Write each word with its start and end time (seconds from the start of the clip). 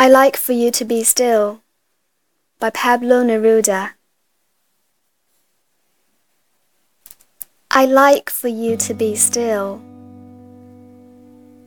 I 0.00 0.08
Like 0.08 0.36
for 0.36 0.52
You 0.52 0.70
to 0.70 0.84
Be 0.84 1.02
Still 1.02 1.60
by 2.60 2.70
Pablo 2.70 3.24
Neruda. 3.24 3.94
I 7.68 7.84
like 7.84 8.30
for 8.30 8.46
you 8.46 8.76
to 8.76 8.94
be 8.94 9.16
still. 9.16 9.82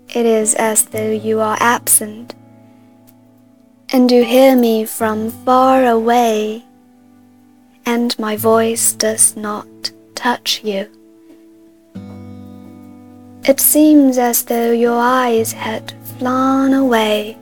It 0.08 0.26
is 0.26 0.56
as 0.56 0.86
though 0.86 1.12
you 1.12 1.42
are 1.42 1.58
absent, 1.60 2.34
and 3.90 4.10
you 4.10 4.24
hear 4.24 4.56
me 4.56 4.86
from 4.86 5.30
far 5.44 5.86
away, 5.86 6.64
and 7.86 8.18
my 8.18 8.38
voice 8.38 8.94
does 8.94 9.36
not 9.36 9.92
touch 10.16 10.64
you. 10.64 10.90
It 13.44 13.60
seems 13.60 14.18
as 14.18 14.46
though 14.46 14.72
your 14.72 14.98
eyes 14.98 15.52
had 15.52 15.94
flown 16.18 16.72
away, 16.72 17.38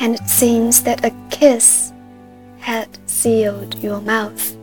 and 0.00 0.14
it 0.14 0.28
seems 0.28 0.82
that 0.82 1.04
a 1.04 1.14
kiss 1.30 1.92
had 2.58 2.88
sealed 3.06 3.74
your 3.76 4.00
mouth. 4.00 4.56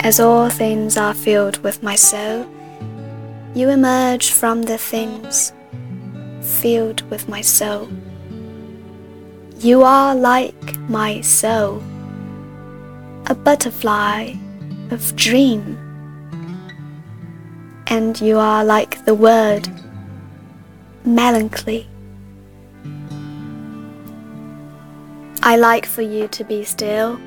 As 0.00 0.20
all 0.20 0.48
things 0.48 0.96
are 0.96 1.14
filled 1.14 1.58
with 1.58 1.82
my 1.82 1.96
soul, 1.96 2.46
you 3.54 3.70
emerge 3.70 4.30
from 4.30 4.62
the 4.62 4.78
things 4.78 5.52
filled 6.40 7.02
with 7.10 7.28
my 7.28 7.40
soul. 7.40 7.88
You 9.58 9.82
are 9.82 10.14
like 10.14 10.78
my 10.88 11.20
soul, 11.22 11.82
a 13.26 13.34
butterfly 13.34 14.34
of 14.90 15.16
dream, 15.16 15.76
and 17.86 18.20
you 18.20 18.38
are 18.38 18.64
like 18.64 19.04
the 19.04 19.14
word 19.14 19.68
melancholy. 21.04 21.88
I 25.46 25.54
like 25.54 25.86
for 25.86 26.02
you 26.02 26.26
to 26.26 26.42
be 26.42 26.64
still 26.64 27.20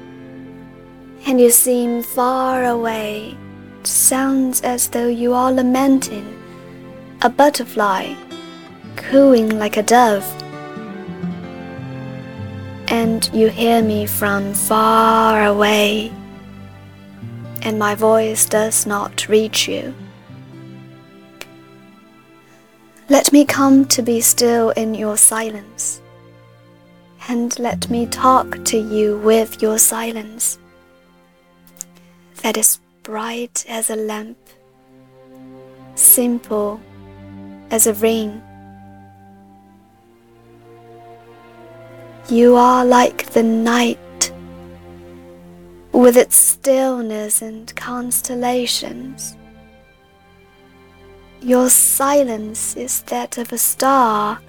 and 1.26 1.40
you 1.40 1.50
seem 1.50 2.04
far 2.04 2.66
away. 2.66 3.38
It 3.80 3.88
sounds 3.88 4.60
as 4.60 4.90
though 4.90 5.08
you 5.08 5.34
are 5.34 5.54
lamenting, 5.54 6.28
a 7.22 7.30
butterfly 7.30 8.14
cooing 8.98 9.58
like 9.58 9.78
a 9.78 9.84
dove. 9.84 10.26
And 12.90 13.30
you 13.34 13.48
hear 13.48 13.82
me 13.82 14.06
from 14.06 14.54
far 14.54 15.46
away, 15.46 16.12
and 17.62 17.80
my 17.80 17.96
voice 17.96 18.46
does 18.46 18.86
not 18.86 19.30
reach 19.30 19.66
you. 19.70 19.96
Let 23.08 23.32
me 23.32 23.46
come 23.46 23.86
to 23.86 24.02
be 24.02 24.20
still 24.20 24.72
in 24.72 24.94
your 24.94 25.16
silence, 25.16 26.02
and 27.28 27.58
let 27.60 27.90
me 27.90 28.06
talk 28.06 28.64
to 28.66 28.78
you 28.78 29.18
with 29.18 29.62
your 29.62 29.78
silence 29.78 30.58
that 32.42 32.58
is 32.58 32.80
bright 33.04 33.66
as 33.68 33.90
a 33.90 33.96
lamp, 33.96 34.38
simple 35.96 36.80
as 37.72 37.88
a 37.88 37.94
ring. 37.96 38.42
You 42.30 42.56
are 42.56 42.86
like 42.86 43.32
the 43.32 43.44
night 43.44 44.32
with 45.92 46.16
its 46.16 46.36
stillness 46.36 47.42
and 47.42 47.76
constellations. 47.76 49.36
Your 51.42 51.70
silence 51.70 52.76
is 52.76 53.02
that 53.04 53.38
of 53.38 53.52
a 53.52 53.58
star, 53.58 54.40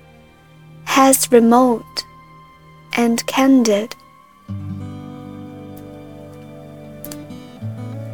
as 0.87 1.31
remote 1.33 2.05
and 3.01 3.27
candid. 3.27 3.97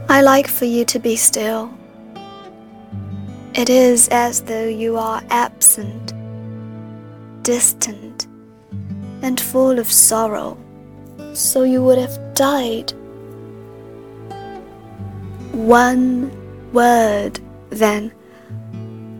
I 0.08 0.20
like 0.22 0.46
for 0.46 0.64
you 0.64 0.84
to 0.84 1.00
be 1.00 1.16
still. 1.16 1.76
It 3.54 3.68
is 3.68 4.08
as 4.12 4.42
though 4.42 4.68
you 4.68 4.96
are 4.96 5.22
absent, 5.30 6.12
distant, 7.42 8.28
and 9.22 9.40
full 9.40 9.80
of 9.80 9.90
sorrow, 9.90 10.56
so 11.32 11.64
you 11.64 11.82
would 11.82 11.98
have 11.98 12.16
died. 12.34 12.92
One 15.50 16.30
word, 16.72 17.40
then, 17.70 18.12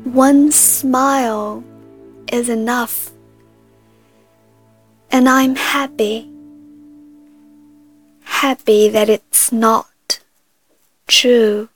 one 0.05 0.53
smile 0.53 1.65
is 2.31 2.49
enough, 2.49 3.11
and 5.17 5.31
I'm 5.31 5.57
happy, 5.57 6.31
happy 8.25 8.91
that 8.91 9.09
it's 9.09 9.51
not 9.51 10.21
true. 11.07 11.71